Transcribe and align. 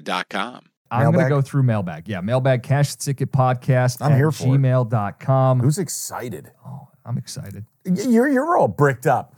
Serta.com. 0.00 0.64
I'm 0.90 1.10
going 1.12 1.24
to 1.24 1.28
go 1.28 1.40
through 1.40 1.62
mailbag. 1.62 2.06
Yeah, 2.06 2.20
mailbag 2.20 2.62
cash 2.62 2.94
ticket 2.96 3.32
podcast 3.32 4.02
I'm 4.04 4.12
at 4.12 4.18
here 4.18 4.30
for 4.30 4.44
it. 4.54 4.58
gmail.com. 4.58 5.60
Who's 5.60 5.78
excited? 5.78 6.50
Oh, 6.66 6.88
I'm 7.06 7.16
excited. 7.16 7.64
Y- 7.86 7.94
You're 8.08 8.28
you're 8.28 8.56
all 8.58 8.68
bricked 8.68 9.06
up. 9.06 9.34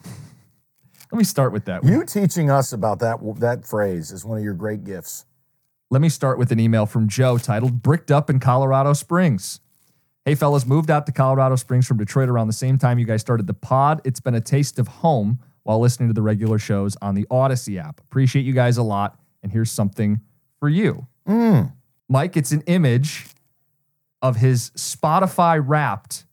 Let 1.12 1.18
me 1.18 1.24
start 1.24 1.52
with 1.52 1.64
that. 1.66 1.84
You 1.84 2.04
teaching 2.04 2.50
us 2.50 2.72
about 2.72 2.98
that 2.98 3.18
that 3.38 3.64
phrase 3.64 4.10
is 4.10 4.24
one 4.24 4.36
of 4.36 4.42
your 4.42 4.54
great 4.54 4.82
gifts. 4.82 5.26
Let 5.90 6.00
me 6.00 6.08
start 6.08 6.38
with 6.38 6.50
an 6.50 6.58
email 6.58 6.86
from 6.86 7.08
Joe 7.08 7.38
titled 7.38 7.82
Bricked 7.82 8.10
Up 8.10 8.28
in 8.28 8.40
Colorado 8.40 8.92
Springs. 8.94 9.60
Hey, 10.24 10.34
fellas, 10.34 10.66
moved 10.66 10.90
out 10.90 11.06
to 11.06 11.12
Colorado 11.12 11.54
Springs 11.54 11.86
from 11.86 11.98
Detroit 11.98 12.28
around 12.28 12.48
the 12.48 12.52
same 12.54 12.78
time 12.78 12.98
you 12.98 13.04
guys 13.04 13.20
started 13.20 13.46
the 13.46 13.54
pod. 13.54 14.00
It's 14.04 14.18
been 14.18 14.34
a 14.34 14.40
taste 14.40 14.78
of 14.80 14.88
home 14.88 15.38
while 15.62 15.78
listening 15.78 16.08
to 16.08 16.14
the 16.14 16.22
regular 16.22 16.58
shows 16.58 16.96
on 17.00 17.14
the 17.14 17.26
Audacy 17.30 17.78
app. 17.80 18.00
Appreciate 18.00 18.42
you 18.44 18.54
guys 18.54 18.76
a 18.76 18.82
lot. 18.82 19.18
And 19.44 19.52
here's 19.52 19.70
something 19.70 20.20
for 20.64 20.70
you. 20.70 21.06
Mm. 21.28 21.74
Mike, 22.08 22.38
it's 22.38 22.50
an 22.50 22.62
image 22.62 23.26
of 24.22 24.36
his 24.36 24.70
Spotify 24.70 25.62
wrapped. 25.62 26.24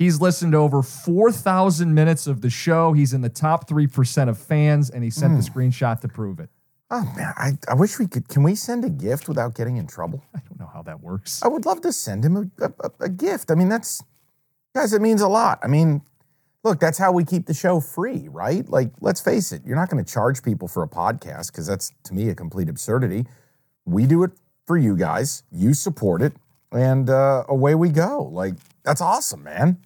He's 0.00 0.20
listened 0.20 0.50
to 0.50 0.58
over 0.58 0.82
4,000 0.82 1.94
minutes 1.94 2.26
of 2.26 2.40
the 2.40 2.50
show. 2.50 2.92
He's 2.92 3.12
in 3.12 3.20
the 3.20 3.28
top 3.28 3.68
3% 3.68 4.28
of 4.28 4.36
fans, 4.36 4.90
and 4.90 5.04
he 5.04 5.10
sent 5.10 5.40
the 5.40 5.48
mm. 5.48 5.54
screenshot 5.54 6.00
to 6.00 6.08
prove 6.08 6.40
it. 6.40 6.50
Oh 6.90 7.08
man, 7.16 7.32
I, 7.36 7.52
I 7.68 7.74
wish 7.74 8.00
we 8.00 8.08
could. 8.08 8.28
Can 8.28 8.42
we 8.42 8.56
send 8.56 8.84
a 8.84 8.90
gift 8.90 9.28
without 9.28 9.54
getting 9.54 9.76
in 9.76 9.86
trouble? 9.86 10.24
I 10.34 10.40
don't 10.40 10.58
know 10.58 10.70
how 10.74 10.82
that 10.82 11.00
works. 11.00 11.40
I 11.44 11.46
would 11.46 11.64
love 11.64 11.82
to 11.82 11.92
send 11.92 12.24
him 12.24 12.50
a, 12.58 12.64
a, 12.64 12.90
a 12.98 13.08
gift. 13.08 13.52
I 13.52 13.54
mean, 13.54 13.68
that's 13.68 14.02
guys, 14.74 14.92
it 14.92 15.00
means 15.00 15.20
a 15.20 15.28
lot. 15.28 15.60
I 15.62 15.68
mean, 15.68 16.02
look, 16.64 16.80
that's 16.80 16.98
how 16.98 17.12
we 17.12 17.24
keep 17.24 17.46
the 17.46 17.54
show 17.54 17.78
free, 17.78 18.26
right? 18.28 18.68
Like, 18.68 18.90
let's 19.00 19.20
face 19.20 19.52
it, 19.52 19.62
you're 19.64 19.76
not 19.76 19.88
going 19.88 20.04
to 20.04 20.12
charge 20.12 20.42
people 20.42 20.66
for 20.66 20.82
a 20.82 20.88
podcast 20.88 21.52
because 21.52 21.68
that's 21.68 21.92
to 22.02 22.12
me 22.12 22.28
a 22.28 22.34
complete 22.34 22.68
absurdity. 22.68 23.24
We 23.84 24.06
do 24.06 24.22
it 24.22 24.32
for 24.66 24.76
you 24.76 24.96
guys. 24.96 25.42
You 25.50 25.74
support 25.74 26.22
it, 26.22 26.34
and 26.70 27.10
uh, 27.10 27.44
away 27.48 27.74
we 27.74 27.88
go. 27.88 28.22
Like, 28.32 28.54
that's 28.82 29.00
awesome, 29.00 29.42
man. 29.42 29.78